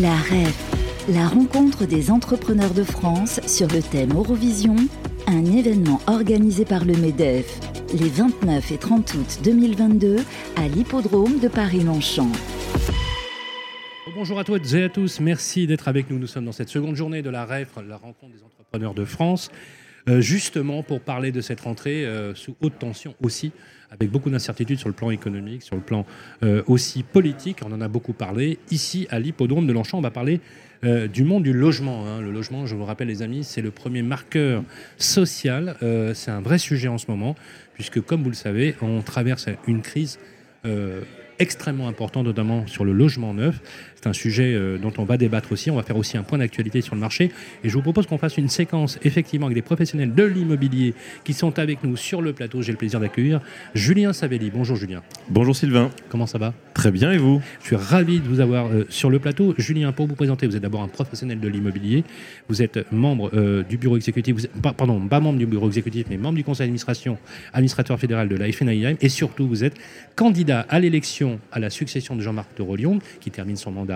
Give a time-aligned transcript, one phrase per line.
[0.00, 4.76] La REF, la rencontre des entrepreneurs de France sur le thème Eurovision,
[5.26, 7.60] un événement organisé par le MEDEF
[7.92, 10.16] les 29 et 30 août 2022
[10.56, 12.32] à l'hippodrome de Paris-Longchamp.
[14.14, 16.18] Bonjour à toutes et à tous, merci d'être avec nous.
[16.18, 19.50] Nous sommes dans cette seconde journée de la REF, la rencontre des entrepreneurs de France,
[20.06, 23.52] justement pour parler de cette rentrée euh, sous haute tension aussi,
[23.90, 26.06] avec beaucoup d'incertitudes sur le plan économique, sur le plan
[26.42, 27.58] euh, aussi politique.
[27.66, 28.58] On en a beaucoup parlé.
[28.70, 30.40] Ici, à l'hippodrome de Longchamp, on va parler
[30.84, 32.06] euh, du monde du logement.
[32.06, 32.20] hein.
[32.20, 34.62] Le logement, je vous rappelle les amis, c'est le premier marqueur
[34.96, 35.76] social.
[35.82, 37.34] Euh, c'est un vrai sujet en ce moment,
[37.74, 40.18] puisque comme vous le savez, on traverse une crise
[40.64, 41.02] euh,
[41.38, 43.60] extrêmement importante, notamment sur le logement neuf.
[44.02, 45.70] C'est un sujet euh, dont on va débattre aussi.
[45.70, 47.30] On va faire aussi un point d'actualité sur le marché.
[47.62, 51.34] Et je vous propose qu'on fasse une séquence, effectivement, avec des professionnels de l'immobilier qui
[51.34, 52.62] sont avec nous sur le plateau.
[52.62, 53.40] J'ai le plaisir d'accueillir
[53.74, 54.50] Julien Savelli.
[54.50, 55.02] Bonjour Julien.
[55.28, 56.54] Bonjour Sylvain, Comment ça va?
[56.72, 57.42] Très bien et vous?
[57.60, 59.54] Je suis ravi de vous avoir euh, sur le plateau.
[59.58, 62.04] Julien, pour vous présenter, vous êtes d'abord un professionnel de l'immobilier.
[62.48, 66.06] Vous êtes membre euh, du bureau exécutif, vous êtes- pardon, pas membre du bureau exécutif,
[66.08, 67.18] mais membre du conseil d'administration,
[67.52, 68.96] administrateur fédéral de la FNIM.
[69.02, 69.74] Et surtout, vous êtes
[70.16, 73.89] candidat à l'élection à la succession de Jean-Marc de Rolion, qui termine son mandat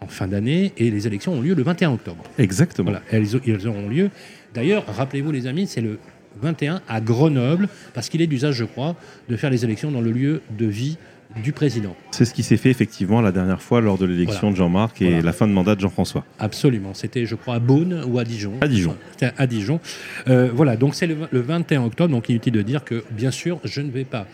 [0.00, 0.72] en fin d'année.
[0.78, 2.22] Et les élections ont lieu le 21 octobre.
[2.38, 2.90] Exactement.
[2.90, 4.10] Voilà, elles, elles auront lieu.
[4.54, 5.98] D'ailleurs, rappelez-vous les amis, c'est le
[6.40, 8.96] 21 à Grenoble, parce qu'il est d'usage, je crois,
[9.28, 10.96] de faire les élections dans le lieu de vie
[11.42, 11.96] du président.
[12.10, 14.52] C'est ce qui s'est fait effectivement la dernière fois lors de l'élection Voilà.
[14.52, 15.22] de Jean-Marc et Voilà.
[15.22, 16.26] la fin de mandat de Jean-François.
[16.38, 16.92] Absolument.
[16.92, 18.52] C'était, je crois, à Beaune ou à Dijon.
[18.60, 18.94] À Dijon.
[19.38, 19.80] À Dijon.
[20.28, 22.10] Euh, voilà, donc c'est le, le 21 octobre.
[22.12, 24.26] Donc inutile de dire que, bien sûr, je ne vais pas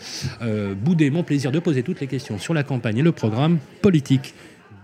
[0.43, 3.59] euh, bouder mon plaisir de poser toutes les questions sur la campagne et le programme
[3.81, 4.35] politique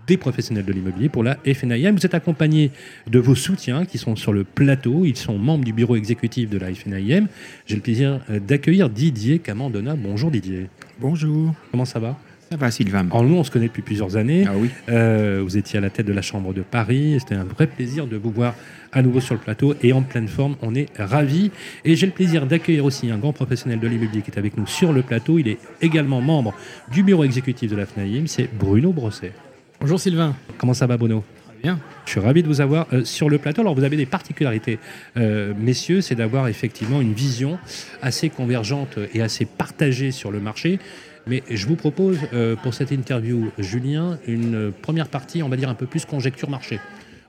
[0.06, 1.92] des professionnels de l'immobilier pour la FNIM.
[1.92, 2.70] Vous êtes accompagné
[3.10, 5.04] de vos soutiens qui sont sur le plateau.
[5.04, 7.26] Ils sont membres du bureau exécutif de la FNIM.
[7.66, 9.94] J'ai le plaisir euh, d'accueillir Didier Camandona.
[9.96, 10.68] Bonjour Didier.
[11.00, 11.54] Bonjour.
[11.70, 12.18] Comment ça va?
[12.50, 14.44] Ça va, Sylvain Alors nous, on se connaît depuis plusieurs années.
[14.46, 14.68] Ah oui.
[14.88, 17.16] Euh, vous étiez à la tête de la Chambre de Paris.
[17.18, 18.54] C'était un vrai plaisir de vous voir
[18.92, 20.56] à nouveau sur le plateau et en pleine forme.
[20.62, 21.50] On est ravis.
[21.84, 24.66] Et j'ai le plaisir d'accueillir aussi un grand professionnel de l'immobilier qui est avec nous
[24.66, 25.38] sur le plateau.
[25.38, 26.54] Il est également membre
[26.92, 28.26] du bureau exécutif de la FNAIM.
[28.26, 29.32] C'est Bruno Brosset.
[29.80, 30.34] Bonjour, Sylvain.
[30.56, 31.24] Comment ça va, Bruno?
[31.46, 31.78] Très bien.
[32.06, 33.60] je suis ravi de vous avoir euh, sur le plateau.
[33.60, 34.78] Alors, vous avez des particularités,
[35.16, 37.58] euh, messieurs, c'est d'avoir effectivement une vision
[38.00, 40.78] assez convergente et assez partagée sur le marché.
[41.26, 45.68] Mais je vous propose euh, pour cette interview, Julien, une première partie, on va dire
[45.68, 46.80] un peu plus conjecture marché.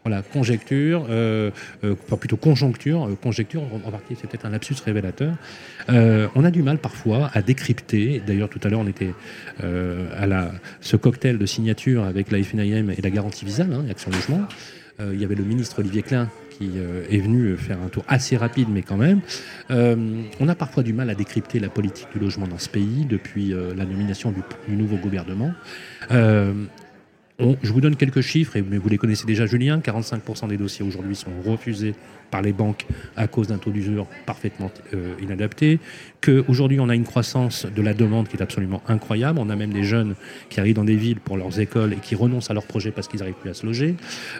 [0.05, 1.49] Voilà, conjecture, euh,
[1.83, 5.33] euh, enfin plutôt conjoncture, euh, conjecture, en, partie c'est peut-être un lapsus révélateur.
[5.89, 9.15] On a du mal parfois à décrypter, d'ailleurs tout à l'heure on était
[9.63, 14.11] à la, ce cocktail de signature avec la FNIM et la garantie Visa, hein, Action
[14.11, 14.47] Logement.
[14.99, 16.71] Il y avait le ministre Olivier Klein qui
[17.09, 19.21] est venu faire un tour assez rapide, mais quand même.
[19.69, 23.49] On a parfois du mal à décrypter la politique du logement dans ce pays depuis
[23.49, 24.31] la nomination
[24.67, 25.51] du, nouveau gouvernement.
[27.39, 29.79] On- je vous donne quelques chiffres, et, mais vous les connaissez déjà, Julien.
[29.79, 31.93] 45% des dossiers aujourd'hui sont refusés
[32.31, 32.85] par les banques
[33.15, 35.79] à cause d'un taux d'usure parfaitement euh, inadapté.
[36.21, 39.39] Qu'aujourd'hui, on a une croissance de la demande qui est absolument incroyable.
[39.39, 40.15] On a même des jeunes
[40.49, 43.07] qui arrivent dans des villes pour leurs écoles et qui renoncent à leur projet parce
[43.07, 43.95] qu'ils n'arrivent plus à se loger.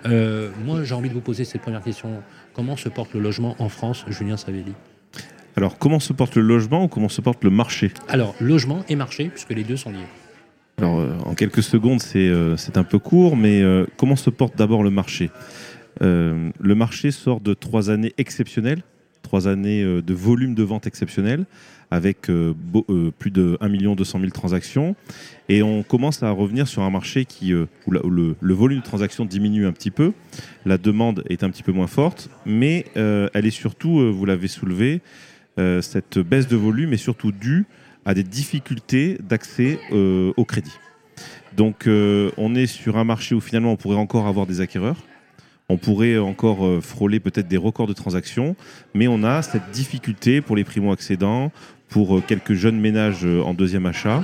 [0.06, 2.22] Euh, moi, j'ai envie de vous poser cette première question.
[2.54, 4.74] Comment se porte le logement en France, Julien Savelli?
[5.58, 7.92] Alors, comment se porte le logement ou comment se porte le marché?
[8.10, 10.00] Alors, logement et marché, puisque les deux sont liés.
[10.78, 14.30] Alors, euh, en quelques secondes, c'est euh, c'est un peu court, mais euh, comment se
[14.30, 15.30] porte d'abord le marché?
[16.02, 18.84] Le marché sort de trois années exceptionnelles,
[19.22, 21.46] trois années de volume de vente exceptionnel,
[21.90, 22.30] avec
[23.18, 24.98] plus de 1 200 000 transactions.
[25.48, 29.24] Et on commence à revenir sur un marché qui, où, le, le volume de transactions
[29.24, 30.12] diminue un petit peu,
[30.66, 35.00] la demande est un petit peu moins forte, mais elle est surtout, vous l'avez soulevé,
[35.80, 37.66] cette baisse de volume est surtout due
[38.06, 40.78] à des difficultés d'accès euh, au crédit.
[41.58, 44.98] Donc euh, on est sur un marché où finalement on pourrait encore avoir des acquéreurs,
[45.68, 48.56] on pourrait encore euh, frôler peut-être des records de transactions,
[48.94, 51.52] mais on a cette difficulté pour les primo-accédants,
[51.90, 54.24] pour quelques jeunes ménages en deuxième achat,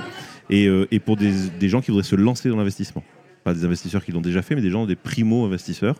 [0.50, 0.68] et,
[1.04, 3.02] pour des, des gens qui voudraient se lancer dans l'investissement.
[3.44, 5.96] Pas des investisseurs qui l'ont déjà fait, mais des gens, des primo-investisseurs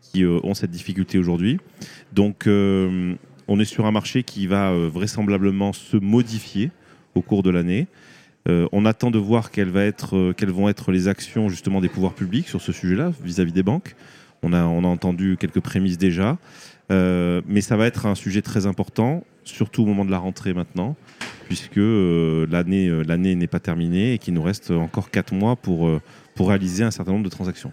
[0.00, 1.58] qui ont cette difficulté aujourd'hui.
[2.12, 6.70] Donc on est sur un marché qui va vraisemblablement se modifier
[7.16, 7.86] au cours de l'année.
[8.48, 12.48] Euh, on attend de voir euh, quelles vont être les actions justement des pouvoirs publics
[12.48, 13.96] sur ce sujet-là vis-à-vis des banques.
[14.42, 16.38] On a, entendu quelques prémices déjà,
[16.92, 20.54] Euh, mais ça va être un sujet très important, surtout au moment de la rentrée
[20.54, 20.94] maintenant,
[21.48, 25.90] puisque l'année n'est pas terminée et qu'il nous reste encore quatre mois pour,
[26.36, 27.72] pour réaliser un certain nombre de transactions.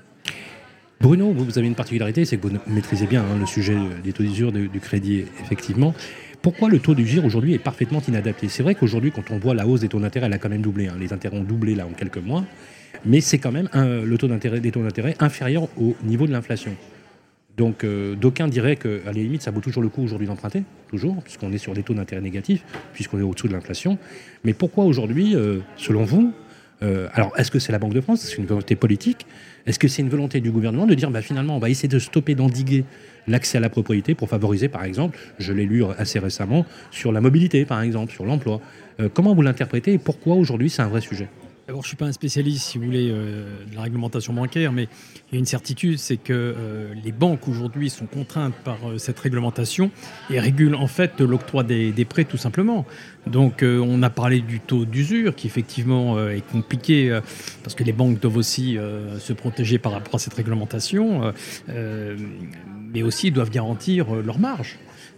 [0.99, 4.23] Bruno, vous, avez une particularité, c'est que vous maîtrisez bien hein, le sujet des taux
[4.23, 5.93] d'usure du, du crédit, effectivement.
[6.43, 8.49] Pourquoi le taux d'usure aujourd'hui est parfaitement inadapté?
[8.49, 10.61] C'est vrai qu'aujourd'hui, quand on voit la hausse des taux d'intérêt, elle a quand même
[10.61, 10.87] doublé.
[10.87, 10.97] hein.
[10.99, 12.43] Les intérêts ont doublé là en quelques mois.
[13.05, 16.75] Mais c'est quand même le taux d'intérêt, des taux d'intérêt inférieurs au niveau de l'inflation.
[17.55, 21.23] Donc euh, d'aucuns diraient qu'à la limite, ça vaut toujours le coup aujourd'hui d'emprunter, toujours,
[21.23, 23.97] puisqu'on est sur des taux d'intérêt négatifs, puisqu'on est au-dessous de l'inflation.
[24.43, 26.33] Mais pourquoi aujourd'hui, euh, selon vous,
[26.83, 29.25] euh, alors est-ce que c'est la Banque de France, c'est une volonté politique?
[29.65, 31.99] Est-ce que c'est une volonté du gouvernement de dire bah, finalement on va essayer de
[31.99, 32.83] stopper, d'endiguer
[33.27, 37.21] l'accès à la propriété pour favoriser par exemple, je l'ai lu assez récemment, sur la
[37.21, 38.59] mobilité par exemple, sur l'emploi.
[39.13, 41.27] Comment vous l'interprétez et pourquoi aujourd'hui c'est un vrai sujet?
[41.65, 44.89] Je ne suis pas un spécialiste, si vous voulez, euh, de la réglementation bancaire, mais
[45.31, 48.97] il y a une certitude, c'est que euh, les banques aujourd'hui sont contraintes par euh,
[48.97, 49.89] cette réglementation
[50.29, 52.85] et régulent en fait l'octroi des, prêts tout simplement.
[53.27, 57.17] Donc, on a parlé du taux d'usure qui effectivement est compliqué
[57.63, 58.77] parce que les banques doivent aussi
[59.19, 61.33] se protéger par rapport à cette réglementation,
[61.67, 64.77] mais aussi doivent garantir leur marge.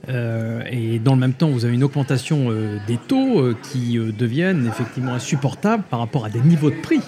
[0.10, 3.98] Euh, et dans le même temps, vous avez une augmentation euh, des taux euh, qui
[3.98, 7.02] deviennent effectivement insupportables par rapport à des niveaux de prix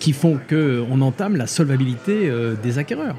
[0.00, 2.28] qui font qu'on entame la solvabilité
[2.60, 3.14] des acquéreurs.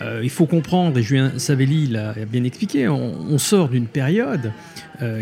[0.00, 4.50] il faut comprendre, et Julien Savelli l'a bien expliqué, on, sort d'une période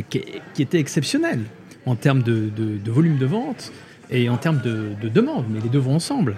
[0.08, 0.22] qui,
[0.58, 1.40] était exceptionnelle
[1.84, 2.50] en termes de,
[2.86, 3.70] volume de vente
[4.10, 6.36] et en termes de, de demande, mais les deux vont ensemble.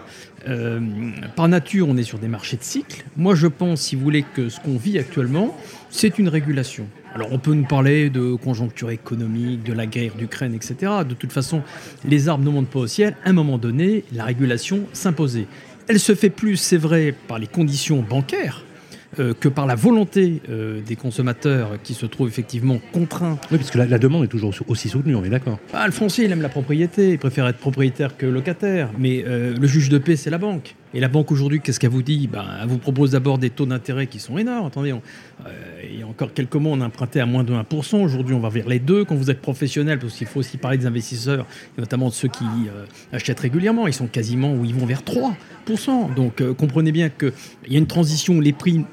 [1.37, 3.05] par nature, on est sur des marchés de cycle.
[3.17, 5.57] Moi, je pense, si vous voulez, que ce qu'on vit actuellement,
[5.91, 6.87] c'est une régulation.
[7.15, 10.93] Alors on peut nous parler de conjoncture économique, de la guerre d'Ukraine, etc.
[11.09, 11.63] De toute façon,
[12.05, 13.17] les arbres ne montent pas au ciel.
[13.25, 15.47] À un moment donné, la régulation s'imposait.
[15.89, 18.65] Elle se fait plus, c'est vrai, par les conditions bancaires,
[19.19, 23.39] euh, que par la volonté euh, des consommateurs qui se trouvent effectivement contraints.
[23.51, 25.59] Oui, parce que la, demande est toujours aussi soutenue, on est d'accord.
[25.73, 29.53] Ah, le foncier, il aime la propriété, il préfère être propriétaire que locataire, mais euh,
[29.59, 30.77] le juge de paix, c'est la banque.
[30.93, 32.27] Et la banque aujourd'hui, qu'est-ce qu'elle vous dit?
[32.27, 34.67] Ben, Elle vous propose d'abord des taux d'intérêt qui sont énormes.
[34.67, 34.93] Attendez,
[35.85, 38.03] il y a encore quelques mois, on empruntait à moins de 1%.
[38.03, 39.05] Aujourd'hui, on va vers les deux.
[39.05, 41.47] Quand vous êtes professionnel, parce qu'il faut aussi parler des investisseurs,
[41.79, 42.45] notamment de ceux qui
[43.13, 46.15] achètent régulièrement, ils sont quasiment où ils vont vers 3%.
[46.15, 47.33] Donc comprenez bien qu'il
[47.69, 48.85] y a une transition où les prix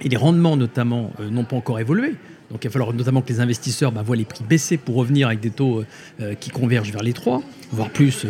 [0.00, 2.14] et les rendements, notamment, euh, n'ont pas encore évolué.
[2.50, 5.26] Donc il va falloir notamment que les investisseurs bah, voient les prix baisser pour revenir
[5.26, 5.86] avec des taux euh,
[6.20, 8.26] euh, qui convergent vers les 3, voire plus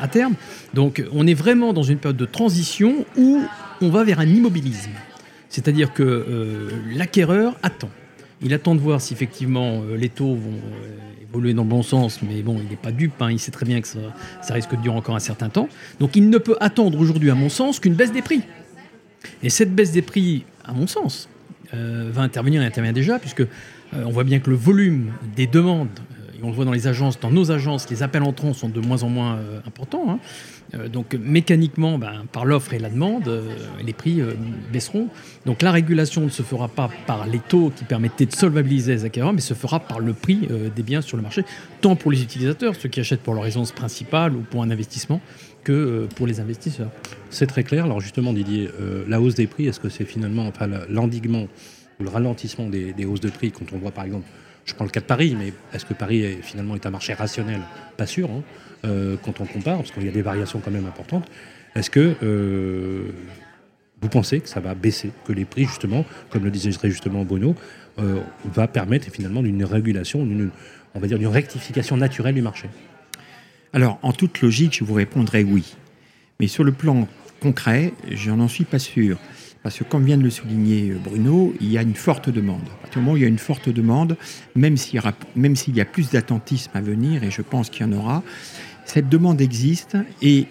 [0.00, 0.34] à terme.
[0.74, 3.40] Donc on est vraiment dans une période de transition où
[3.80, 4.90] on va vers un immobilisme.
[5.48, 7.90] C'est-à-dire que l'acquéreur attend.
[8.40, 10.60] Il attend de voir si effectivement les taux vont
[11.30, 13.30] évoluer dans le bon sens, mais bon, il n'est pas dupe, hein.
[13.30, 15.68] il sait très bien que ça, risque de durer encore un certain temps.
[15.98, 18.42] Donc il ne peut attendre aujourd'hui, à mon sens, qu'une baisse des prix.
[19.42, 21.29] Et cette baisse des prix, à mon sens, euh,
[21.72, 23.40] va intervenir et intervient déjà, puisque
[23.94, 26.72] euh, on voit bien que le volume des demandes, euh, et on le voit dans
[26.72, 30.18] les agences, dans nos agences, les appels entrants sont de moins en moins importants.
[30.74, 30.88] Hein.
[30.88, 33.30] donc mécaniquement, ben, par l'offre et la demande,
[33.84, 34.22] les prix
[34.72, 35.08] baisseront.
[35.44, 39.04] Donc la régulation ne se fera pas par les taux qui permettaient de solvabiliser les
[39.04, 41.44] acquéreurs, mais se fera par le prix des biens sur le marché,
[41.82, 45.20] tant pour les utilisateurs, ceux qui achètent pour leur résidence principale ou pour un investissement,
[45.62, 46.90] que euh, pour les investisseurs.
[47.30, 47.84] C'est très clair.
[47.84, 51.46] Alors justement, Didier, euh, la hausse des prix, est-ce que c'est finalement enfin, l'endiguement
[51.98, 54.26] ou le ralentissement des, hausses de prix quand on voit par exemple,
[54.64, 57.12] je prends le cas de Paris, mais est-ce que Paris est, finalement est un marché
[57.12, 57.60] rationnel?
[57.96, 58.42] Pas sûr, hein,
[58.84, 61.28] euh, quand on compare, parce qu'il y a des variations quand même importantes.
[61.74, 63.06] Est-ce que
[64.02, 67.54] vous pensez que ça va baisser, que les prix justement, comme le disait justement Bono,
[68.44, 70.26] va permettre finalement d'une régulation,
[70.94, 72.68] on va dire d'une rectification naturelle du marché?
[73.72, 75.76] Alors, en toute logique, je vous répondrai oui.
[76.40, 77.06] Mais sur le plan
[77.40, 79.18] concret, je n'en suis pas sûr.
[79.62, 82.62] Parce que, comme vient de le souligner euh, Bruno, il y a une forte demande.
[82.78, 84.16] À partir moment où il y a une forte demande,
[84.54, 87.92] même s'il y, y, a plus d'attentisme à venir, et je pense qu'il y en
[87.92, 88.22] aura,
[88.86, 90.46] cette demande existe et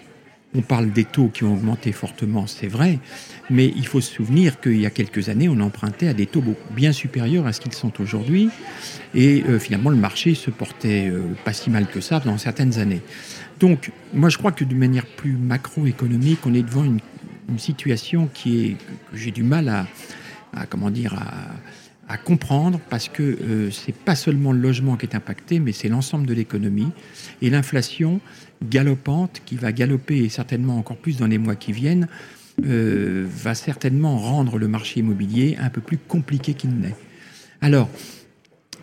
[0.54, 2.98] on parle des taux qui ont augmenté fortement, c'est vrai,
[3.50, 6.42] mais il faut se souvenir qu'il y a quelques années, on empruntait à des taux
[6.72, 8.50] bien supérieurs à ce qu'ils sont aujourd'hui,
[9.14, 12.78] et euh, finalement le marché se portait euh, pas si mal que ça dans certaines
[12.78, 13.02] années.
[13.60, 17.00] Donc, moi je crois que de manière plus macroéconomique, on est devant une,
[17.56, 21.48] situation qui est que j'ai du mal à, comment dire à,
[22.16, 26.26] comprendre parce que euh, c'est pas seulement le logement qui est impacté, mais c'est l'ensemble
[26.26, 26.90] de l'économie
[27.42, 28.20] et l'inflation
[28.68, 32.08] galopante qui va galoper certainement encore plus dans les mois qui viennent,
[32.64, 36.96] euh, va certainement rendre le marché immobilier un peu plus compliqué qu'il n'est.
[37.60, 37.88] Alors,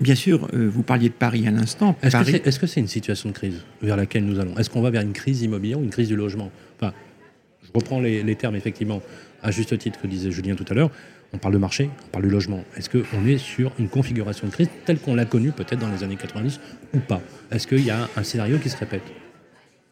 [0.02, 1.96] bien sûr, euh, vous parliez de Paris à l'instant.
[2.02, 4.58] Est-ce que c'est une situation de crise vers laquelle nous allons?
[4.58, 6.52] Est-ce qu'on va vers une crise immobilière ou une crise du logement?
[6.80, 6.94] Enfin,
[7.64, 9.02] je reprends les, les, termes effectivement
[9.44, 10.92] à juste titre que disait Julien tout à l'heure.
[11.34, 12.64] On parle de marché, on parle du logement.
[12.78, 16.04] Est-ce qu'on est sur une configuration de crise telle qu'on l'a connue peut-être dans les
[16.04, 16.60] années 90
[16.94, 17.22] ou pas?
[17.52, 19.04] Est-ce qu'il y a un scénario qui se répète?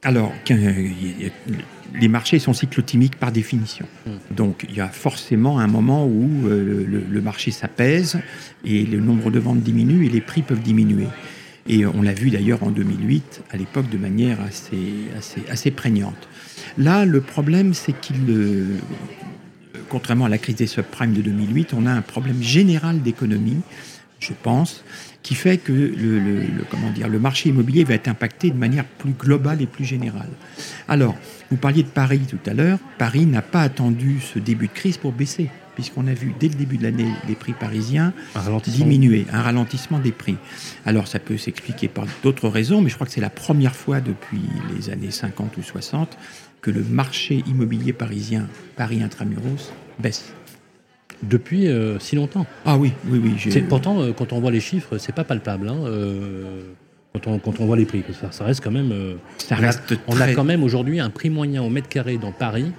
[0.05, 0.31] Alors,
[1.99, 3.87] les marchés sont cyclotimiques par définition.
[4.05, 4.35] Hmm.
[4.35, 8.19] Donc, il y a forcément un moment où euh, le, marché s'apaise
[8.63, 11.07] et le nombre de ventes diminue et les prix peuvent diminuer.
[11.67, 14.77] Et on l'a vu d'ailleurs en 2008, à l'époque, de manière assez,
[15.17, 16.29] assez, assez prégnante.
[16.77, 18.77] Là, le problème, c'est qu'il, euh,
[19.95, 23.61] contrairement à la crise des subprimes de 2008, on a un problème général d'économie,
[24.19, 24.83] je pense,
[25.23, 28.83] qui fait que le, le, comment dire, le marché immobilier va être impacté de manière
[28.83, 30.27] plus globale et plus générale.
[30.89, 31.15] Alors,
[31.49, 32.77] vous parliez de Paris tout à l'heure.
[32.97, 36.55] Paris n'a pas attendu ce début de crise pour baisser puisqu'on a vu dès le
[36.55, 38.13] début de l'année les prix parisiens
[38.65, 40.37] diminuer, un ralentissement des prix.
[40.85, 43.99] Alors ça peut s'expliquer par d'autres raisons, mais je crois que c'est la première fois
[43.99, 44.41] depuis
[44.73, 46.17] les années 50 ou 60
[46.61, 48.47] que le marché immobilier parisien,
[48.77, 50.33] Paris intramuros, baisse.
[51.23, 52.45] Depuis euh, si longtemps.
[52.65, 53.61] Ah oui, oui, oui.
[53.69, 55.69] Pourtant, euh, quand on voit les chiffres, c'est pas palpable.
[55.69, 56.61] Hein, euh,
[57.13, 58.93] quand, on, quand, on, voit les prix, ça, ça reste quand même.
[59.37, 62.71] ça reste on a quand même aujourd'hui un prix moyen au mètre carré dans Paris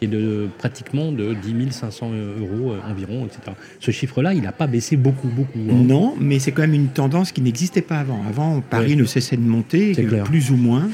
[0.00, 2.10] et de pratiquement de 10 500
[2.40, 3.56] euros environ, etc.
[3.78, 5.58] Ce chiffre-là, il n'a pas baissé beaucoup, beaucoup.
[5.58, 5.84] Hein.
[5.84, 8.20] Non, mais c'est quand même une tendance qui n'existait pas avant.
[8.28, 9.92] Avant, Paris ne cessait de monter,
[10.24, 10.88] plus ou moins.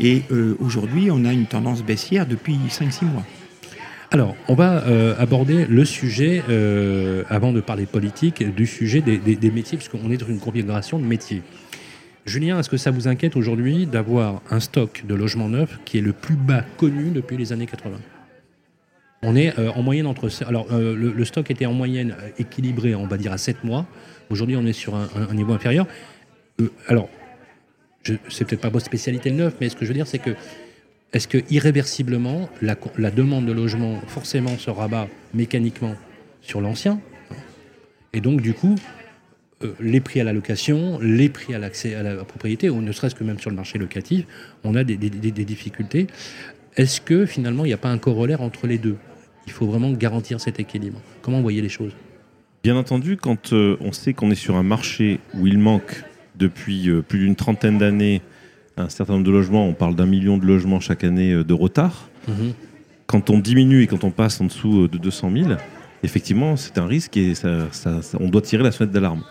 [0.00, 0.22] Et
[0.58, 3.24] aujourd'hui, on a une tendance baissière depuis 5-6 mois.
[4.12, 6.42] Alors, on va euh, aborder le sujet,
[7.28, 11.42] avant de parler politique, du sujet des, métiers, puisqu'on est dans une configuration de métiers.
[12.24, 16.02] Julien, est-ce que ça vous inquiète aujourd'hui d'avoir un stock de logements neufs qui est
[16.02, 17.98] le plus bas connu depuis les années 80
[19.22, 20.28] on est euh, en moyenne entre.
[20.46, 23.86] Alors, euh, le, stock était en moyenne euh, équilibré, on va dire, à 7 mois.
[24.30, 25.86] Aujourd'hui, on est sur un, niveau inférieur.
[26.88, 27.08] alors,
[28.02, 30.30] c'est peut-être pas votre spécialité le neuf, mais ce que je veux dire, c'est que
[31.12, 35.94] est-ce que irréversiblement, la, demande de logement forcément se rabat mécaniquement
[36.40, 37.00] sur l'ancien?
[38.14, 38.76] Et donc, du coup,
[39.80, 43.14] les prix à la location, les prix à l'accès à la propriété, ou ne serait-ce
[43.14, 44.26] que même sur le marché locatif,
[44.64, 46.06] on a des, difficultés.
[46.76, 48.96] Est-ce que finalement, il n'y a pas un corollaire entre les deux?
[49.46, 51.00] Il faut vraiment garantir cet équilibre.
[51.20, 51.92] Comment vous voyez les choses?
[52.62, 56.04] Bien entendu, quand euh, on sait qu'on est sur un marché où il manque
[56.36, 58.22] depuis euh, plus d'une trentaine d'années
[58.76, 61.54] un certain nombre de logements, on parle d'un million de logements chaque année euh, de
[61.54, 62.52] retard, mhm.
[63.06, 65.50] quand on diminue et quand on passe en dessous de 200 000,
[66.02, 67.32] effectivement, c'est un risque et
[68.18, 69.22] on doit tirer la sonnette d'alarme.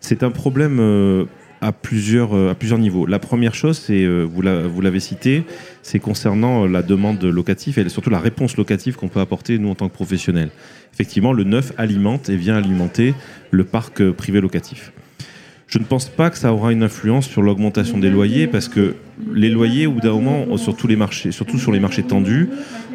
[0.00, 1.28] C'est un problème
[1.62, 3.06] à plusieurs, à plusieurs niveaux.
[3.06, 5.44] La première chose, c'est, vous l'avez cité,
[5.82, 9.70] c'est concernant euh, la demande locative et surtout la réponse locative qu'on peut apporter nous
[9.70, 10.50] en tant que professionnels.
[10.92, 13.14] Effectivement, le neuf alimente et vient alimenter
[13.52, 14.92] le parc euh, privé locatif.
[15.72, 18.94] Je ne pense pas que ça aura une influence sur l'augmentation des loyers parce que
[19.32, 22.50] les loyers, au bout d'un moment, sur tous les marchés, surtout sur les marchés tendus,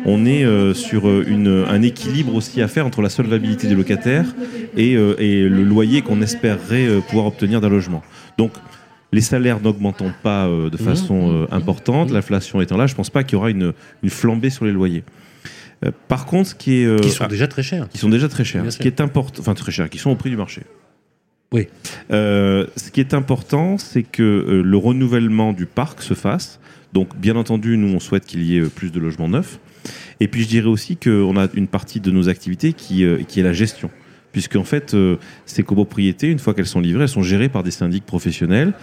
[0.05, 4.27] on est euh, sur une, un équilibre aussi à faire entre la solvabilité des locataires
[4.75, 8.03] et, et le loyer qu'on espérerait pouvoir obtenir d'un logement.
[8.37, 8.51] Donc,
[9.11, 11.53] les salaires n'augmentant pas euh, de façon euh, mmh.
[11.53, 13.73] importante, l'inflation étant là, je ne pense pas qu'il y aura une,
[14.07, 15.03] flambée sur les loyers.
[15.85, 18.43] Euh, par contre, ce qui est qui sont déjà très chers, qui sont déjà très
[18.43, 20.63] chers, ce qui est important, enfin très chers, qui sont au prix du marché.
[21.53, 21.67] Oui.
[22.09, 26.59] ce qui est important, c'est que le renouvellement du parc se fasse.
[26.93, 29.59] Donc, bien entendu, nous, on souhaite qu'il y ait plus de logements neufs.
[30.19, 33.53] Et puis, je dirais aussi qu'on a une partie de nos activités qui, est la
[33.53, 33.89] gestion
[34.37, 35.15] puisque en fait, euh,
[35.47, 38.73] ces copropriétés, une fois qu'elles sont livrées, elles sont gérées par des syndics professionnels.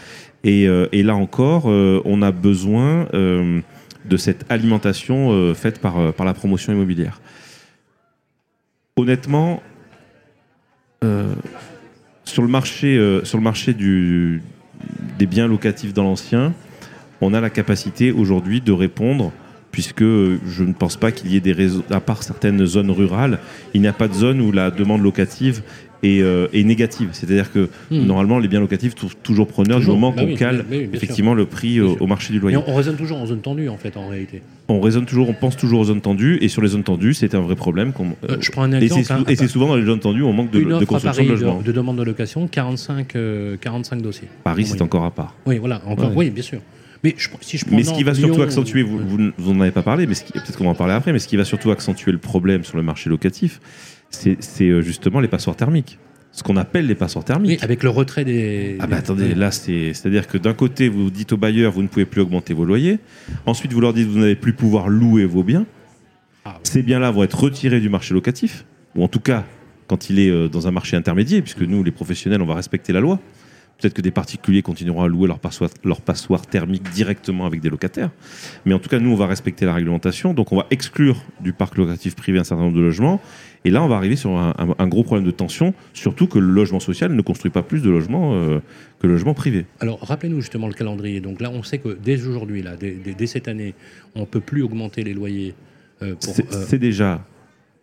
[0.43, 6.73] Et, euh, là encore, euh, on a besoin de cette alimentation faite par la promotion
[6.73, 7.21] immobilière.
[8.97, 9.63] Honnêtement,
[12.25, 16.53] sur le marché, sur le marché des biens locatifs dans l'ancien,
[17.21, 19.33] on a la capacité aujourd'hui de répondre
[19.75, 23.41] puisque je ne pense pas qu'il y ait des réseaux, à part certaines zones rurales,
[23.75, 25.63] il n'y a pas de zone où la demande locative
[26.05, 27.11] est, euh, négative.
[27.13, 28.05] C'est-à-dire que hmm.
[28.05, 31.81] normalement, les biens locatifs sont toujours preneurs du moment bah qu'on cale effectivement le prix
[31.81, 32.57] au, marché du loyer.
[32.57, 34.43] on, on, raisonne toujours en zone tendue, en fait, en réalité.
[34.69, 37.35] On raisonne toujours, on pense toujours aux zones tendues, et sur les zones tendues, c'est
[37.35, 37.93] un vrai problème.
[38.29, 39.31] Euh, je prends un exemple.
[39.31, 41.61] Et c'est souvent dans les zones tendues, on manque de, de construction de logement.
[41.61, 43.09] De, demande de location, 45,
[43.61, 44.29] 45 euh, dossiers.
[44.43, 45.35] Paris, c'est encore à part.
[45.47, 46.61] Oui, voilà, encore, oui, bien sûr.
[47.03, 48.99] Mais, si je mais ce qui va surtout accentuer, vous,
[49.37, 51.37] vous, n'en avez pas parlé, mais peut-être qu'on va en parler après, mais ce qui
[51.37, 53.61] va surtout accentuer le problème sur le marché locatif,
[54.15, 55.99] c'est euh, justement les passoires thermiques.
[56.33, 57.61] Ce qu'on appelle les passoires thermiques.
[57.61, 58.77] Oui, avec le retrait des.
[58.81, 62.07] Ah bah attendez, là c'est-à-dire que d'un côté vous dites aux bailleurs vous ne pouvez
[62.07, 62.99] plus augmenter vos loyers,
[63.47, 65.65] ensuite vous leur dites vous n'allez plus pouvoir louer vos biens.
[66.45, 68.65] Ah Ces biens-là vont être retirés du marché locatif,
[68.97, 69.45] ou en tout cas
[69.87, 72.93] quand il est euh, dans un marché intermédiaire, puisque nous les professionnels on va respecter
[72.93, 73.21] la loi.
[73.81, 77.71] Peut-être que des particuliers continueront à louer leur passoire, leur passoire thermique directement avec des
[77.71, 78.11] locataires.
[78.65, 80.33] Mais en tout cas, nous, on va respecter la réglementation.
[80.33, 83.21] Donc, on va exclure du parc locatif privé un certain nombre de logements.
[83.65, 86.81] Et là, on va arriver sur un, gros problème de tension, surtout que le logement
[86.81, 88.61] social ne construit pas plus de logements euh,
[89.01, 89.65] que le logement privé.
[89.81, 91.21] Alors, rappelez-nous justement le calendrier.
[91.21, 93.75] Donc là, on sait que dès aujourd'hui, là, dès, cette année,
[94.15, 95.55] on ne peut plus augmenter les loyers.
[96.03, 97.25] Euh, euh, c'est déjà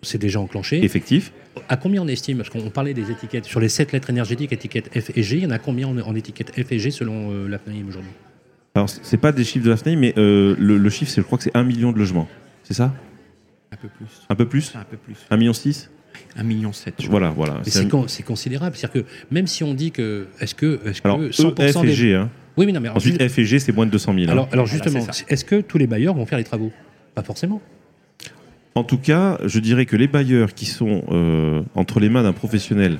[0.01, 0.83] c'est déjà enclenché.
[0.83, 1.31] effectif.
[1.69, 3.45] À combien on estime Parce qu'on parlait des étiquettes.
[3.45, 5.97] Sur les 7 lettres énergétiques, étiquettes F et G, il y en a combien en,
[5.99, 8.11] en étiquettes F et G selon euh, la FNAIM aujourd'hui?
[8.75, 11.25] Alors, c'est pas des chiffres de la FNAIM, mais euh, le, le chiffre, c'est, je
[11.25, 12.27] crois que c'est 1 million de logements.
[12.63, 12.93] C'est ça?
[13.71, 14.07] Un peu plus.
[14.29, 14.71] Un peu plus?
[14.75, 15.15] Un peu plus.
[15.29, 15.89] 1 million 6
[16.37, 16.93] 1 million 7.
[16.99, 17.19] je crois.
[17.19, 17.53] Voilà, voilà.
[17.65, 18.75] Mais C'est un- con- considérable.
[18.75, 20.27] C'est-à-dire que même si on dit que.
[20.39, 21.93] Est-ce que, est-ce que Alors, E, 100% F et des.
[21.93, 22.15] G.
[22.15, 22.29] Hein.
[22.57, 24.25] Oui, mais non, mais alors, Ensuite, F et G, c'est moins de 200 000.
[24.25, 24.31] hein.
[24.31, 26.71] alors, alors justement, est-ce que tous les bailleurs vont faire les travaux?
[27.15, 27.61] Pas forcément.
[28.75, 32.33] En tout cas, je dirais que les bailleurs qui sont euh, entre les mains d'un
[32.33, 32.99] professionnel,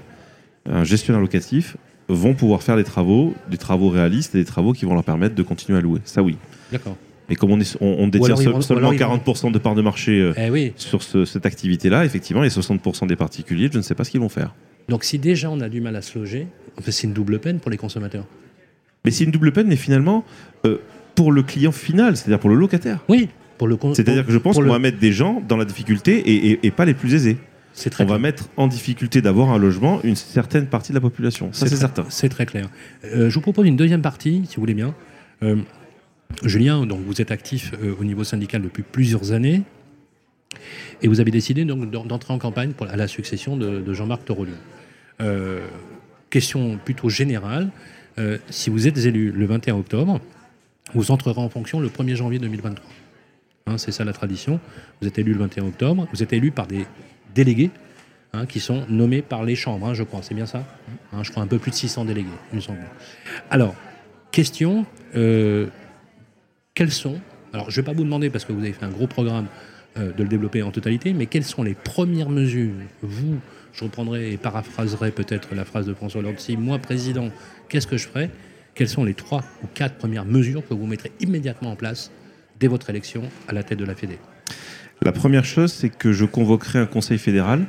[0.69, 1.77] un gestionnaire locatif,
[2.09, 5.33] vont pouvoir faire des travaux, des travaux réalistes et des travaux qui vont leur permettre
[5.35, 6.01] de continuer à louer.
[6.03, 6.37] Ça, oui.
[6.71, 6.97] D'accord.
[7.29, 9.59] Mais comme on, est, on, on détient seul- vont- seulement alors ils vont- 40% de
[9.59, 10.73] part de marché euh, Eh oui.
[10.75, 14.19] sur ce- cette activité-là, effectivement, et 60% des particuliers, je ne sais pas ce qu'ils
[14.19, 14.53] vont faire.
[14.89, 16.47] Donc si déjà on a du mal à se loger,
[16.77, 18.25] en fait, c'est une double peine pour les consommateurs.
[19.05, 20.25] Mais c'est une double peine, mais finalement,
[20.65, 20.79] euh,
[21.15, 22.99] pour le client final, c'est-à-dire pour le locataire.
[23.07, 23.29] Oui,
[23.61, 25.65] pour le con- C'est-à-dire que je pense qu'on le- va mettre des gens dans la
[25.65, 27.37] difficulté et, et- et pas les plus aisés.
[27.91, 31.53] Très On va mettre en difficulté d'avoir un logement une certaine partie de la population.
[31.53, 32.05] Ça, c'est très- certain.
[32.09, 32.69] C'est très clair.
[33.05, 34.95] Euh, je vous propose une deuxième partie, si vous voulez bien.
[35.43, 35.57] Euh,
[36.43, 39.61] Julien, donc vous êtes actif euh, au niveau syndical depuis plusieurs années
[41.03, 44.55] et vous avez décidé d'entrer en campagne pour, à la succession de, de Jean-Marc Torolion.
[45.21, 45.59] Euh,
[46.31, 47.69] question plutôt générale.
[48.49, 50.19] si vous êtes élu le 21 octobre,
[50.95, 52.83] vous entrerez en fonction le 1er janvier 2023.
[53.71, 54.59] Hein, c'est ça la tradition.
[55.01, 56.07] Vous êtes élu le 21 octobre.
[56.13, 56.85] Vous êtes élu par des
[57.33, 57.71] délégués
[58.33, 60.21] hein, qui sont nommés par les chambres, hein, je crois.
[60.21, 60.63] C'est bien ça?
[61.21, 62.79] Je crois un peu plus de 600 délégués, il me semble.
[63.49, 63.75] Alors,
[64.31, 64.85] question
[65.15, 65.67] euh,
[66.73, 67.19] quels sont,
[67.53, 69.47] alors je ne vais pas vous demander parce que vous avez fait un gros programme
[69.97, 73.39] euh, de le développer en totalité, mais quelles sont les premières mesures, vous,
[73.73, 77.29] je reprendrai et paraphraserai peut-être la phrase de François Hollande, si moi président,
[77.69, 78.29] qu'est-ce que je ferai
[78.73, 82.11] Quelles sont les trois ou quatre premières mesures que vous mettrez immédiatement en place
[82.61, 84.19] dès votre élection à la tête de la Fédé
[85.01, 87.65] La première chose, c'est que je convoquerai un conseil fédéral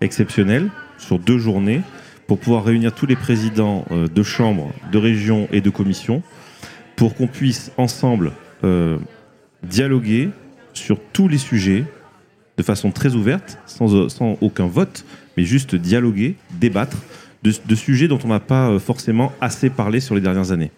[0.00, 1.82] exceptionnel sur deux journées
[2.28, 6.22] pour pouvoir réunir tous les présidents euh, de chambres, de régions et de commissions
[6.94, 8.30] pour qu'on puisse ensemble
[8.62, 8.98] euh,
[9.64, 10.30] dialoguer
[10.74, 11.84] sur tous les sujets
[12.56, 15.04] de façon très ouverte, sans, sans aucun vote,
[15.36, 16.98] mais juste dialoguer, débattre
[17.42, 20.70] de, sujets dont on n'a pas euh, forcément assez parlé sur les dernières années.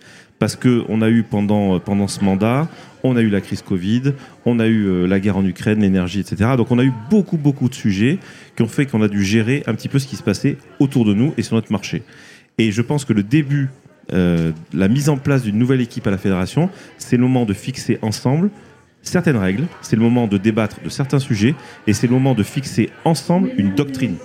[0.43, 2.67] Parce qu'on a eu pendant, pendant ce mandat,
[3.05, 6.19] on a eu la crise Covid, on a eu euh, la guerre en Ukraine, l'énergie,
[6.19, 6.55] etc.
[6.57, 8.19] Donc on a eu beaucoup, beaucoup de sujets
[8.57, 11.05] qui ont fait qu'on a dû gérer un petit peu ce qui se passait autour
[11.05, 12.03] de nous et sur notre marché.
[12.59, 13.71] Et je pense que le début,
[14.13, 17.55] euh, la mise en place d'une nouvelle équipe à la fédération, c'est le moment de
[17.55, 18.51] fixer ensemble
[19.03, 21.55] certaines règles, c'est le moment de débattre de certains sujets
[21.87, 24.17] et c'est le moment de fixer ensemble une doctrine.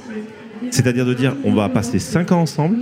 [0.71, 2.77] C'est-à-dire de dire on va passer cinq ans ensemble,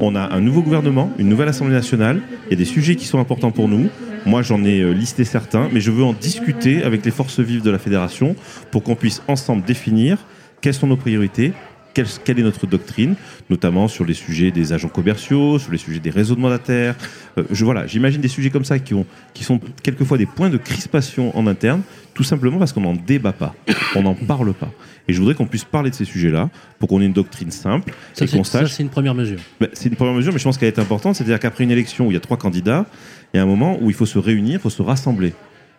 [0.00, 3.04] on a un nouveau gouvernement, une nouvelle Assemblée nationale, il y a des sujets qui
[3.06, 3.88] sont importants pour nous.
[4.26, 7.62] Moi, j'en ai euh, listé certains, mais je veux en discuter avec les forces vives
[7.62, 8.34] de la fédération
[8.70, 10.18] pour qu'on puisse ensemble définir
[10.60, 11.52] quelles sont nos priorités,
[11.94, 13.14] quelle, quelle est notre doctrine,
[13.48, 16.94] notamment sur les sujets des agents commerciaux, sur les sujets des réseaux de mandataires.
[17.38, 20.50] Euh, je, voilà, j'imagine des sujets comme ça qui, ont, qui sont quelquefois des points
[20.50, 21.82] de crispation en interne,
[22.14, 23.54] tout simplement parce qu'on n'en débat pas,
[23.96, 24.70] on n'en parle pas.
[25.08, 27.92] Et je voudrais qu'on puisse parler de ces sujets-là pour qu'on ait une doctrine simple
[28.14, 29.38] Ça, et ça, sache c'est une première mesure.
[29.60, 31.16] ben, c'est une première mesure, mais je pense qu'elle est importante.
[31.16, 32.86] C'est-à-dire qu'après une élection où il y a trois candidats,
[33.32, 35.32] il y a un moment où il faut se réunir, il faut se rassembler.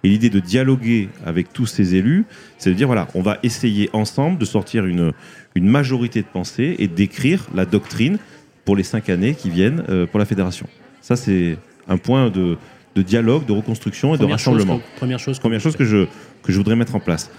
[0.04, 2.26] Et l'idée de dialoguer avec tous ces élus,
[2.58, 5.12] c'est de dire voilà, on va essayer ensemble de sortir une,
[5.56, 8.18] une majorité de pensée et d'écrire la doctrine
[8.66, 10.66] pour les cinq années qui viennent euh, pour la fédération.
[11.02, 12.58] Ça, c'est un point de,
[12.96, 14.80] de dialogue, de reconstruction et de Première chose rassemblement.
[14.80, 15.38] que- première chose.
[15.38, 16.06] que- Première chose que je,
[16.44, 17.30] que je voudrais mettre en place.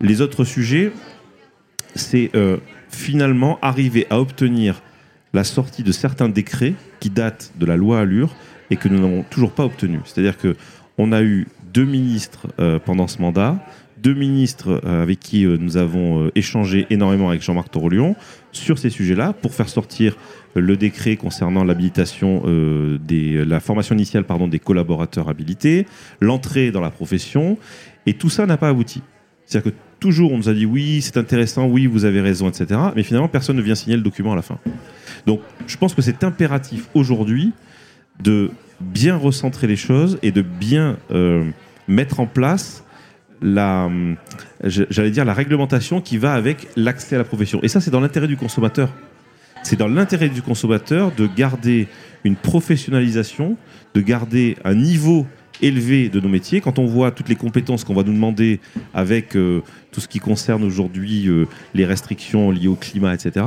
[0.00, 0.92] Les autres sujets,
[1.94, 2.58] c'est euh,
[2.90, 4.82] finalement arriver à obtenir
[5.32, 8.34] la sortie de certains décrets qui datent de la loi Allure
[8.70, 9.98] et que nous n'avons toujours pas obtenu.
[10.04, 10.56] C'est-à-dire que
[10.98, 13.58] on a eu deux ministres euh, pendant ce mandat,
[13.98, 18.14] deux ministres euh, avec qui euh, nous avons échangé énormément avec Jean-Marc Torolion
[18.52, 20.16] sur ces sujets-là pour faire sortir
[20.54, 22.44] le décret concernant l'habilitation
[23.04, 25.84] des la formation initiale pardon des collaborateurs habilités,
[26.20, 27.58] l'entrée dans la profession
[28.06, 29.02] et tout ça n'a pas abouti.
[29.44, 32.80] C'est-à-dire que toujours on nous a dit oui, c'est intéressant, oui, vous avez raison, etc.
[32.94, 34.60] Mais finalement personne ne vient signer le document à la fin.
[35.26, 37.52] Donc je pense que c'est impératif aujourd'hui
[38.22, 40.98] de bien recentrer les choses et de bien
[41.88, 42.84] mettre en place
[43.42, 43.90] la,
[44.62, 47.60] je- j'allais dire la réglementation qui va avec l'accès à la profession.
[47.62, 48.88] Et ça, c'est dans l'intérêt du consommateur.
[49.62, 51.88] C'est dans l'intérêt du consommateur de garder
[52.24, 53.56] une professionnalisation,
[53.94, 55.26] de garder un niveau
[55.62, 56.60] élevé de nos métiers.
[56.60, 58.60] Quand on voit toutes les compétences qu'on va nous demander
[58.92, 59.60] avec euh,
[59.92, 63.46] tout ce qui concerne aujourd'hui euh, les restrictions liées au climat, etc.,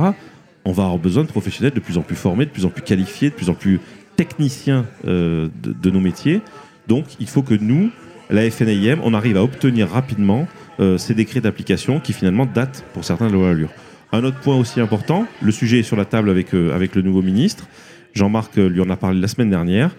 [0.64, 2.82] on va avoir besoin de professionnels de plus en plus formés, de plus en plus
[2.82, 3.78] qualifiés, de plus en plus
[4.16, 6.40] techniciens euh, de nos métiers.
[6.88, 7.90] Donc, il faut que nous,
[8.30, 10.46] la FNIM, on arrive à obtenir rapidement
[10.80, 13.70] euh, ces décrets d'application qui finalement datent pour certains de loi Allure.
[14.12, 17.02] Un autre point aussi important, le sujet est sur la table avec, euh, avec le
[17.02, 17.66] nouveau ministre.
[18.14, 19.94] Jean-Marc euh, lui en a parlé la semaine dernière,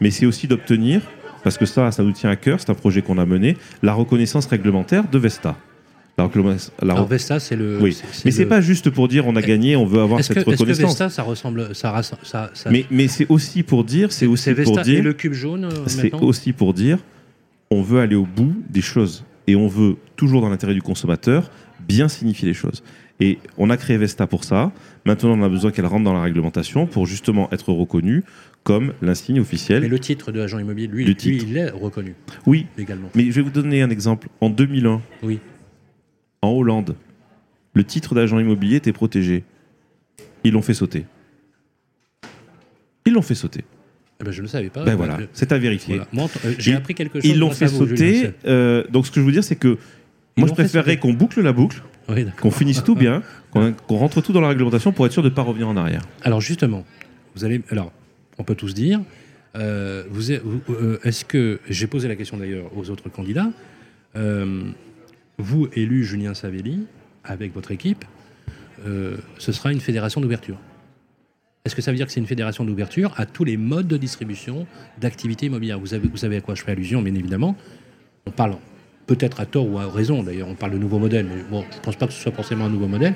[0.00, 1.00] mais c'est aussi d'obtenir,
[1.44, 3.92] parce que ça, ça nous tient à cœur, c'est un projet qu'on a mené, la
[3.92, 5.56] reconnaissance réglementaire de Vesta.
[6.18, 7.78] La reconnaissance- la Alors Vesta, c'est le.
[7.80, 10.34] oui, mais c'est le- pas juste pour dire on a gagné, on veut avoir cette
[10.34, 10.90] que, est-ce que reconnaissance.
[10.90, 14.74] Vesta, ça ressemble, ça, ça, ça- Mais, mais c'est aussi pour dire, c'est aussi pour
[14.76, 16.98] Vesta et dire, le cube jaune c'est aussi pour dire,
[17.70, 21.50] on veut aller au bout des choses et on veut toujours dans l'intérêt du consommateur
[21.80, 22.82] bien signifier les choses.
[23.20, 24.72] Et on a créé Vesta pour ça.
[25.04, 28.24] Maintenant, on a besoin qu'elle rentre dans la réglementation pour justement être reconnue
[28.64, 29.82] comme l'insigne officiel.
[29.82, 32.14] Mais le titre de agent immobilier, lui, lui, il est reconnu
[32.46, 33.08] Oui, légalement.
[33.14, 34.28] mais je vais vous donner un exemple.
[34.40, 35.38] En 2001, Oui.
[36.42, 36.96] en Hollande,
[37.74, 39.44] le titre d'agent immobilier était protégé.
[40.44, 41.04] Ils l'ont fait sauter.
[43.06, 43.64] Ils l'ont fait sauter.
[44.20, 44.84] Eh ben, je ne le savais pas.
[44.84, 46.00] ben voilà, euh, c'est à vérifier.
[46.12, 46.28] voilà.
[46.44, 47.30] Euh, J'ai Ils- appris quelque chose.
[47.30, 48.30] Ils l'ont fait sauter.
[48.46, 49.78] Euh, donc ce que je veux dire, c'est que
[50.36, 54.20] Ils moi, je préférerais qu'on boucle la boucle, Oui, qu'on finisse tout bien, qu'on rentre
[54.20, 56.02] tout dans la réglementation pour être sûr de ne pas revenir en arrière.
[56.22, 56.84] Alors justement,
[57.34, 57.62] vous allez.
[57.70, 57.92] Alors,
[58.38, 59.00] on peut tous dire.
[59.56, 63.50] euh, vous êtes- vous- euh, Est-ce que j'ai posé la question d'ailleurs aux autres candidats
[65.38, 66.86] Vous élu Julien Savelli
[67.24, 68.04] avec votre équipe,
[68.84, 70.56] ce sera une fédération d'ouverture.
[71.64, 73.98] Est-ce que ça veut dire que c'est une fédération d'ouverture à tous les modes de
[73.98, 74.66] distribution
[74.98, 75.78] d'activités immobilières?
[75.78, 77.54] Vous, avez, vous savez à quoi je fais allusion, bien évidemment.
[78.24, 78.56] On parle
[79.06, 81.76] peut-être à tort ou à raison, d'ailleurs, on parle de nouveau modèle, mais bon, je
[81.76, 83.14] ne pense pas que ce soit forcément un nouveau modèle.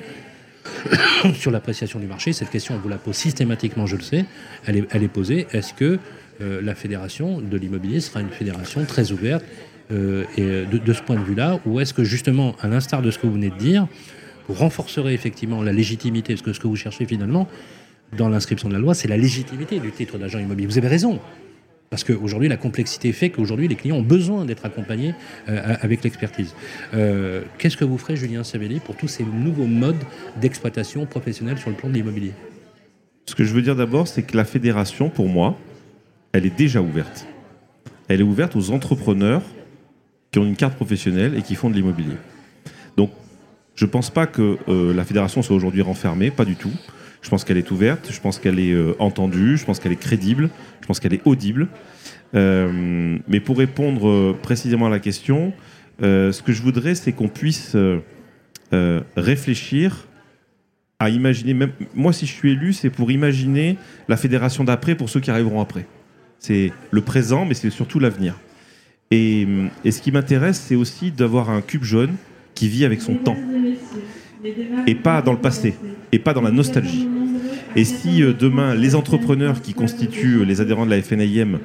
[1.33, 4.25] Sur l'appréciation du marché, cette question, on vous la pose systématiquement, je le sais,
[4.67, 5.47] elle est, posée.
[5.51, 5.97] Est-ce que
[6.41, 9.43] euh, la fédération de l'immobilier sera une fédération très ouverte
[9.91, 13.09] euh, euh, de, de ce point de vue-là, ou est-ce que justement, à l'instar de
[13.09, 13.87] ce que vous venez de dire,
[14.47, 17.47] vous renforcerez effectivement la légitimité, parce que ce que vous cherchez finalement
[18.17, 20.67] dans l'inscription de la loi, c'est la légitimité du titre d'agent immobilier.
[20.67, 21.19] Vous avez raison.
[21.89, 25.13] Parce qu'aujourd'hui, la complexité fait qu'aujourd'hui, les clients ont besoin d'être accompagnés
[25.49, 26.55] euh, avec l'expertise.
[26.93, 30.03] Euh, Qu'est-ce que vous ferez, Julien Savelli, pour tous ces nouveaux modes
[30.41, 32.33] d'exploitation professionnelle sur le plan de l'immobilier?
[33.27, 35.57] Ce que je veux dire d'abord, c'est que la fédération, pour moi,
[36.31, 37.27] elle est déjà ouverte.
[38.07, 39.43] Elle est ouverte aux entrepreneurs
[40.31, 42.17] qui ont une carte professionnelle et qui font de l'immobilier.
[42.97, 43.11] Donc,
[43.75, 46.71] je ne pense pas que euh, la fédération soit aujourd'hui renfermée, pas du tout.
[47.25, 49.99] Je pense qu'elle est ouverte, je pense qu'elle est euh, entendue, je pense qu'elle est
[49.99, 51.69] crédible, je pense qu'elle est audible.
[52.35, 55.51] Euh, mais pour répondre euh, précisément à la question,
[56.01, 57.75] ce que je voudrais, c'est qu'on puisse
[59.17, 60.05] réfléchir
[60.99, 65.09] à imaginer, même moi si je suis élu, c'est pour imaginer la fédération d'après pour
[65.09, 65.87] ceux qui arriveront après.
[66.37, 68.35] C'est le présent, mais c'est surtout l'avenir.
[69.09, 69.47] Et,
[69.83, 72.17] et ce qui m'intéresse, c'est aussi d'avoir un cube jaune
[72.53, 73.37] qui vit avec son temps,
[74.85, 75.73] et pas dans le passé,
[76.11, 77.07] et pas dans la nostalgie.
[77.75, 81.59] Et si euh, demain, les entrepreneurs qui constituent les adhérents de la FNIM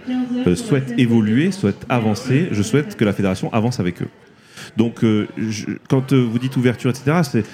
[0.47, 4.09] euh, souhaitent évoluer, souhaitent avancer, je souhaite que la fédération avance avec eux.
[4.77, 7.45] Donc, euh, je- quand vous dites ouverture, etc.,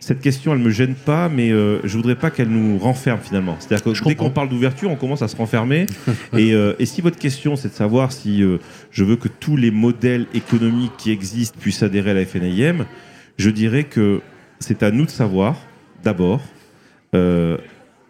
[0.00, 3.56] cette question, elle me gêne pas, mais euh, je voudrais pas qu'elle nous renferme finalement.
[3.60, 5.86] C'est-à-dire que Je dès qu'on parle d'ouverture, on commence à se renfermer.
[6.36, 8.58] et, euh, et si votre question, c'est de savoir si euh,
[8.90, 12.84] je veux que tous les modèles économiques qui existent puissent adhérer à la FNIM,
[13.38, 14.20] je dirais que
[14.58, 15.56] c'est à nous de savoir,
[16.02, 16.40] d'abord,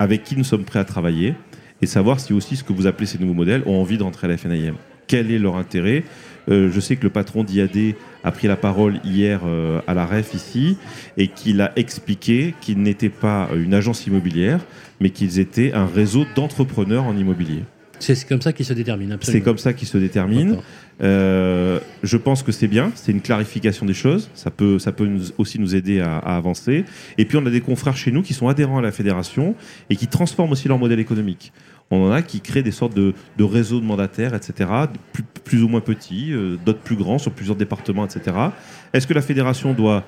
[0.02, 1.34] avec qui nous sommes prêts à travailler,
[1.80, 4.26] et savoir si aussi ce que vous appelez ces nouveaux modèles ont envie de rentrer
[4.26, 4.74] à la FNIM.
[5.06, 6.02] Quel est leur intérêt?
[6.50, 10.04] Euh, Je sais que le patron d'IAD a pris la parole hier euh, à la
[10.04, 10.76] REF ici,
[11.16, 14.58] et qu'il a expliqué qu'ils n'étaient pas une agence immobilière,
[15.00, 17.62] mais qu'ils étaient un réseau d'entrepreneurs en immobilier.
[18.02, 19.16] C'est comme ça qu'il se détermine.
[19.22, 20.50] C'est comme ça qu'ils se déterminent.
[20.50, 20.64] D'accord.
[21.02, 25.06] Euh, je pense que c'est bien, c'est une clarification des choses, ça peut, ça peut
[25.06, 26.84] nous- aussi nous aider à, à avancer.
[27.18, 29.54] Et puis on a des confrères chez nous qui sont adhérents à la fédération
[29.90, 31.52] et qui transforment aussi leur modèle économique.
[31.90, 34.70] On en a qui créent des sortes de, de réseaux de mandataires, etc.,
[35.12, 38.36] plus, plus ou moins petits, euh, d'autres plus grands sur plusieurs départements, etc.
[38.92, 40.04] Est-ce que la fédération doit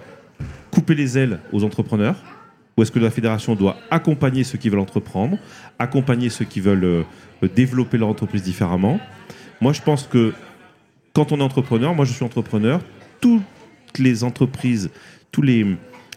[0.70, 2.16] couper les ailes aux entrepreneurs?
[2.76, 5.38] Ou est-ce que la fédération doit accompagner ceux qui veulent entreprendre,
[5.78, 7.02] accompagner ceux qui veulent euh,
[7.54, 9.00] développer leur entreprise différemment?
[9.60, 10.32] Moi, je pense que
[11.12, 12.80] quand on est entrepreneur, moi je suis entrepreneur,
[13.20, 13.42] toutes
[13.98, 14.90] les entreprises,
[15.30, 15.64] tous les,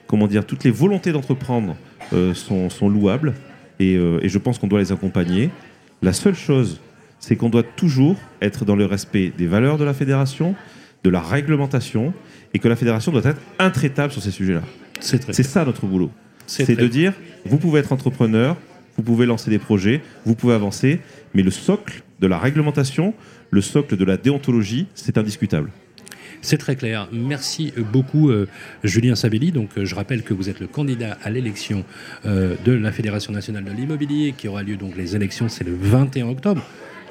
[0.07, 1.77] comment dire, toutes les volontés d'entreprendre
[2.13, 3.35] euh, sont, sont louables
[3.79, 5.51] et, euh, et je pense qu'on doit les accompagner.
[6.01, 6.81] La seule chose,
[7.19, 10.55] c'est qu'on doit toujours être dans le respect des valeurs de la fédération,
[11.03, 12.13] de la réglementation
[12.53, 14.61] et que la fédération doit être intraitable sur ces sujets-là.
[14.99, 16.09] C'est ça notre boulot.
[16.47, 17.13] C'est de dire,
[17.45, 18.57] vous pouvez être entrepreneur,
[18.97, 20.99] vous pouvez lancer des projets, vous pouvez avancer,
[21.33, 23.13] mais le socle de la réglementation,
[23.51, 25.71] le socle de la déontologie, c'est indiscutable.
[26.41, 27.07] C'est très clair.
[27.11, 28.47] Merci beaucoup, euh,
[28.83, 29.51] Julien Sabelli.
[29.51, 31.83] Donc, euh, je rappelle que vous êtes le candidat à l'élection
[32.25, 34.77] euh, de la Fédération nationale de l'immobilier qui aura lieu.
[34.77, 36.63] Donc, les élections, c'est le 21 octobre.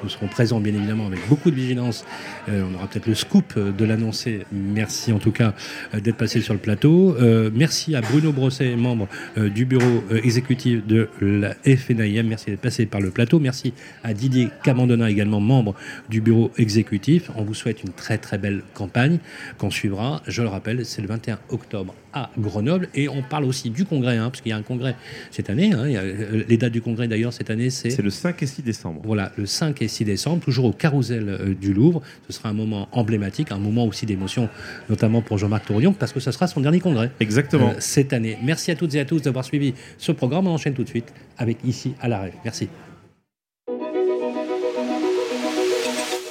[0.03, 2.05] Nous serons présents bien évidemment avec beaucoup de vigilance.
[2.47, 4.45] on aura peut-être le scoop de l'annoncer.
[4.51, 5.53] Merci en tout cas
[5.93, 7.15] d'être passé sur le plateau.
[7.53, 12.23] merci à Bruno Brosset, membre du bureau exécutif de la FNIM.
[12.23, 13.39] Merci d'être passé par le plateau.
[13.39, 15.75] Merci à Didier Camandona, également membre
[16.09, 17.31] du bureau exécutif.
[17.35, 19.19] On vous souhaite une très très belle campagne
[19.57, 20.21] qu'on suivra.
[20.27, 22.89] Je le rappelle, c'est le 21 octobre à Grenoble.
[22.95, 24.95] Et on parle aussi du congrès, hein, parce qu'il y a un congrès
[25.31, 25.73] cette année.
[25.73, 25.85] Hein.
[25.85, 27.89] Euh, les dates du congrès d'ailleurs cette année, c'est...
[27.89, 29.01] C'est le 5 et 6 décembre.
[29.03, 32.01] Voilà, le 5 et 6 décembre, toujours au Carousel euh, du Louvre.
[32.27, 34.49] Ce sera un moment emblématique, un moment aussi d'émotion,
[34.89, 37.11] notamment pour Jean-Marc Tourillon, parce que ce sera son dernier congrès.
[37.19, 37.69] Exactement.
[37.69, 38.37] Euh, cette année.
[38.43, 40.47] Merci à toutes et à tous d'avoir suivi ce programme.
[40.47, 42.33] On enchaîne tout de suite avec Ici à la Rêve.
[42.43, 42.69] Merci.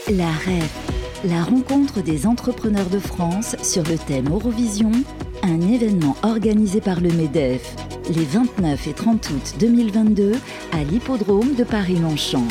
[0.08, 0.70] La Rêve,
[1.24, 4.92] la rencontre des entrepreneurs de France sur le thème Eurovision,
[5.46, 7.76] un événement organisé par le MEDEF
[8.14, 10.32] les 29 et 30 août 2022
[10.72, 12.46] à l'hippodrome de Paris-Longchamp.